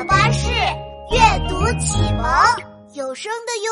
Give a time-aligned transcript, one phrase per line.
[0.00, 2.24] 童巴士阅读启蒙
[2.94, 3.70] 有声的哟。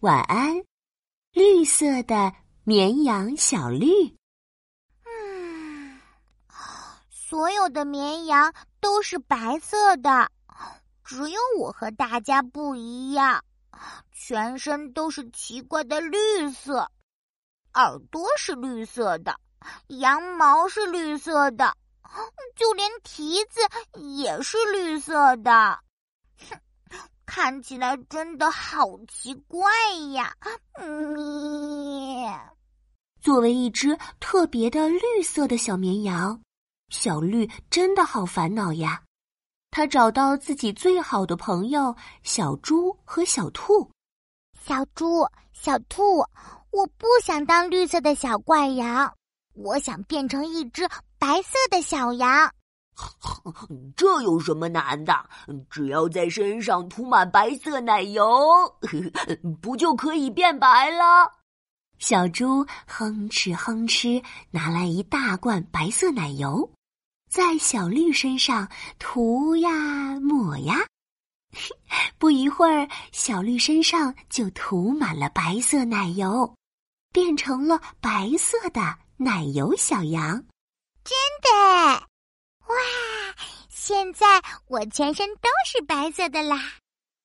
[0.00, 0.64] 晚安，
[1.32, 2.32] 绿色的
[2.62, 3.86] 绵羊小绿。
[5.04, 6.00] 嗯，
[7.10, 8.50] 所有的绵羊
[8.80, 10.30] 都是白色的，
[11.04, 13.44] 只有我和大家不一样，
[14.10, 16.90] 全身都是奇怪的绿色，
[17.74, 19.38] 耳朵是绿色的，
[19.88, 21.76] 羊毛是绿色的。
[22.56, 23.60] 就连蹄子
[24.00, 25.78] 也是绿色的，
[26.48, 26.56] 哼，
[27.26, 29.68] 看起来真的好奇怪
[30.12, 30.32] 呀！
[30.78, 32.40] 咪。
[33.20, 36.40] 作为一只特别的绿色的小绵羊，
[36.90, 39.02] 小绿真的好烦恼呀。
[39.70, 43.90] 他找到自己最好的朋友小猪和小兔。
[44.62, 46.18] 小猪、小兔，
[46.70, 49.12] 我不想当绿色的小怪羊，
[49.54, 50.88] 我想变成一只。
[51.18, 52.50] 白色的小羊，
[53.96, 55.14] 这有什么难的？
[55.70, 58.26] 只要在身上涂满白色奶油，
[59.60, 61.32] 不就可以变白了？
[61.98, 66.70] 小猪哼哧哼哧拿来一大罐白色奶油，
[67.30, 69.70] 在小绿身上涂呀
[70.20, 70.76] 抹呀，
[72.18, 76.54] 不一会儿，小绿身上就涂满了白色奶油，
[77.12, 80.44] 变成了白色的奶油小羊。
[81.04, 81.50] 真的，
[82.66, 82.74] 哇！
[83.68, 86.56] 现在我全身都是白色的啦！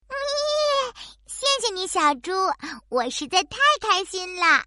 [0.10, 0.16] 咪，
[1.26, 2.32] 谢谢你，小猪，
[2.90, 4.66] 我实在太开心了。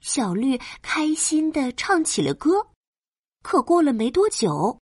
[0.00, 2.66] 小绿开心的唱起了歌。
[3.42, 4.80] 可过了没多久，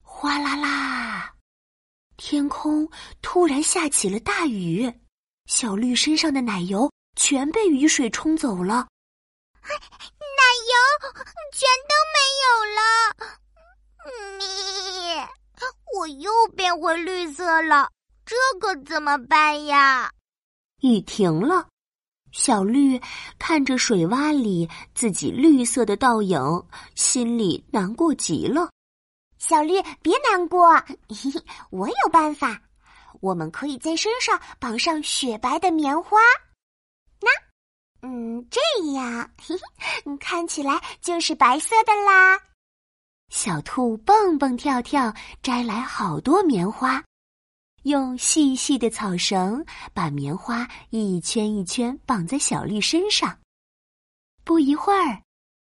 [0.00, 1.34] 哗啦啦，
[2.16, 2.88] 天空
[3.22, 4.92] 突然下起了大雨，
[5.46, 8.86] 小绿身上的奶油全被雨水冲走了。
[10.64, 10.74] 奶油
[11.52, 12.80] 全都没有了，
[14.38, 15.28] 咪！
[15.96, 17.90] 我又变回绿色了，
[18.24, 20.10] 这可怎么办呀？
[20.80, 21.68] 雨停了，
[22.32, 23.00] 小绿
[23.38, 26.40] 看着水洼里自己绿色的倒影，
[26.94, 28.70] 心里难过极了。
[29.38, 30.70] 小绿，别难过，
[31.70, 32.58] 我有办法，
[33.20, 36.18] 我们可以在身上绑上雪白的棉花。
[38.06, 38.60] 嗯，这
[38.92, 39.56] 样，嘿
[40.04, 42.38] 嘿，看起来就是白色的啦。
[43.30, 47.02] 小兔蹦蹦跳跳，摘来好多棉花，
[47.84, 53.38] 用细细的草绳把棉花一圈一圈绑在小绿身上。
[54.44, 55.22] 不一会儿，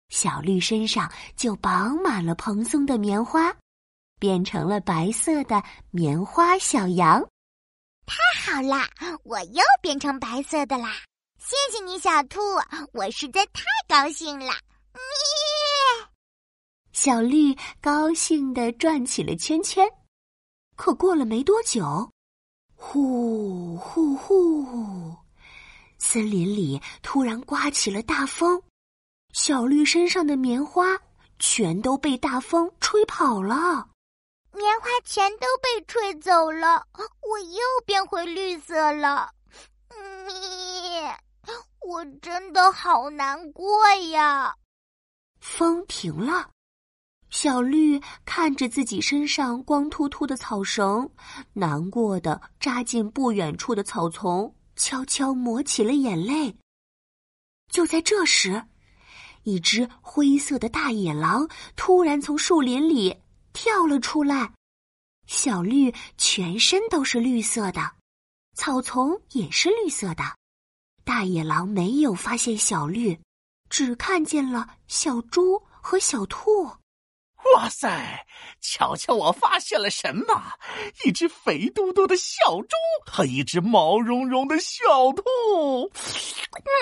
[0.10, 3.56] 小绿身上就绑满了蓬松的棉花，
[4.20, 7.24] 变成了白色的棉花小羊。
[8.08, 8.16] 太
[8.52, 8.90] 好啦，
[9.24, 10.90] 我又变成白色的啦！
[11.52, 12.40] 谢谢你，小兔，
[12.94, 14.54] 我实在太高兴了。
[14.94, 16.08] 咩！
[16.94, 19.86] 小绿高兴的转起了圈圈。
[20.78, 22.10] 可过了没多久，
[22.78, 25.14] 呼呼呼，
[25.98, 28.64] 森林里突然刮起了大风，
[29.34, 30.98] 小绿身上的棉花
[31.38, 33.90] 全都被大风吹跑了，
[34.54, 39.30] 棉花全都被吹走了，我又变回绿色了。
[40.26, 41.14] 咩！
[41.88, 44.56] 我真的好难过呀！
[45.40, 46.52] 风停了，
[47.30, 51.10] 小绿看着自己身上光秃秃的草绳，
[51.54, 56.56] 难过的扎进不远处的草丛，悄悄抹起了眼泪。
[57.70, 58.64] 就在这时，
[59.44, 63.22] 一只灰色的大野狼突然从树林里
[63.54, 64.54] 跳了出来。
[65.26, 67.92] 小绿全身都是绿色的，
[68.56, 70.24] 草丛也是绿色的。
[71.14, 73.20] 大野狼没有发现小绿，
[73.70, 76.64] 只看见了小猪和小兔。
[77.54, 78.26] 哇塞！
[78.62, 80.42] 瞧瞧我发现了什么？
[81.04, 82.70] 一只肥嘟嘟的小猪
[83.06, 85.92] 和一只毛茸茸的小兔。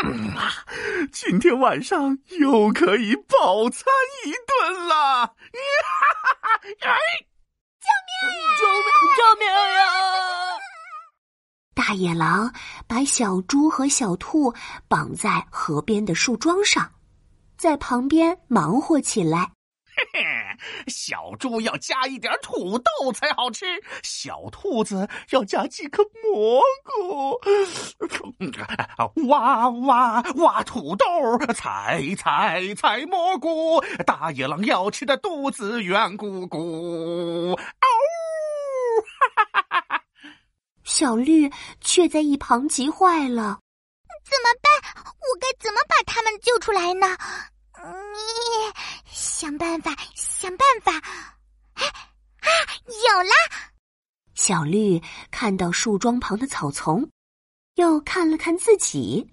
[0.04, 0.64] 嗯啊，
[1.12, 3.86] 今天晚上又可以饱餐
[4.28, 5.26] 一顿了！
[5.26, 6.60] 哈哈哈！
[6.82, 7.00] 哎，
[7.82, 8.54] 救命呀！
[8.60, 8.90] 救命！
[9.18, 9.99] 救命呀！
[11.90, 12.54] 大野狼
[12.86, 14.54] 把小猪和小兔
[14.88, 16.88] 绑在河边的树桩上，
[17.58, 19.54] 在旁边忙活起来。
[20.14, 20.24] 嘿嘿，
[20.86, 23.66] 小猪要加一点土豆才好吃，
[24.04, 27.42] 小兔子要加几颗蘑菇。
[29.28, 31.06] 挖挖挖土豆，
[31.56, 33.84] 采采采蘑菇。
[34.06, 37.58] 大野狼要吃的肚子圆鼓鼓。
[37.58, 37.88] 嗷！
[40.90, 41.50] 小绿
[41.80, 43.62] 却在一旁急坏了，
[44.26, 45.06] 怎么办？
[45.06, 47.16] 我该怎么把他们救出来呢？
[47.78, 48.74] 你
[49.06, 50.92] 想办法，想办法！
[51.76, 52.50] 哎啊，
[52.88, 53.72] 有啦！
[54.34, 55.00] 小绿
[55.30, 57.08] 看到树桩旁的草丛，
[57.76, 59.32] 又看了看自己，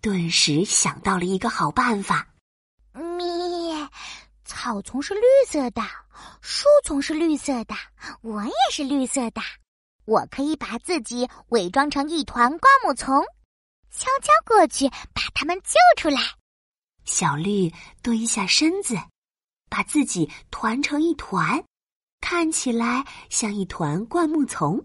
[0.00, 2.28] 顿时想到了一个好办法。
[2.92, 3.88] 咪，
[4.44, 5.82] 草丛是绿色的，
[6.40, 7.74] 树丛是绿色的，
[8.22, 9.42] 我也是绿色的。
[10.08, 13.22] 我可以把自己伪装成一团灌木丛，
[13.90, 16.18] 悄悄过去把它们救出来。
[17.04, 17.70] 小绿
[18.02, 18.96] 蹲下身子，
[19.68, 21.62] 把自己团成一团，
[22.22, 24.82] 看起来像一团灌木丛，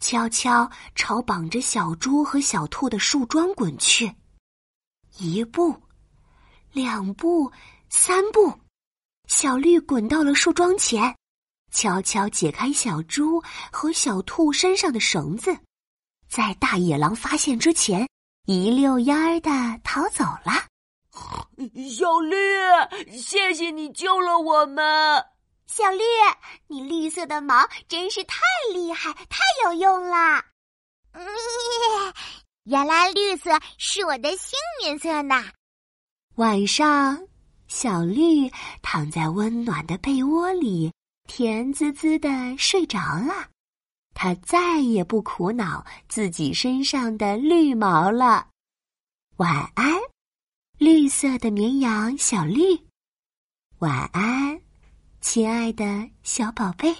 [0.00, 4.10] 悄悄朝绑着小猪和小兔的树桩滚去。
[5.18, 5.78] 一步，
[6.72, 7.52] 两步，
[7.90, 8.58] 三步，
[9.26, 11.14] 小绿滚到了树桩前。
[11.70, 15.56] 悄悄解开小猪和小兔身上的绳子，
[16.28, 18.08] 在大野狼发现之前，
[18.46, 19.50] 一溜烟儿的
[19.84, 20.66] 逃走了。
[21.90, 22.36] 小绿，
[23.16, 25.24] 谢谢你救了我们。
[25.66, 26.02] 小绿，
[26.66, 28.38] 你绿色的毛真是太
[28.72, 30.42] 厉害、太有用了。
[32.64, 35.44] 原来绿色是我的幸运色呢。
[36.36, 37.20] 晚上，
[37.68, 38.50] 小绿
[38.82, 40.92] 躺在温暖的被窝里。
[41.32, 42.28] 甜滋滋的
[42.58, 43.50] 睡着了，
[44.14, 48.48] 他再也不苦恼自己身上的绿毛了。
[49.36, 49.94] 晚安，
[50.76, 52.76] 绿色的绵羊小绿。
[53.78, 54.60] 晚安，
[55.20, 56.92] 亲爱的小宝贝。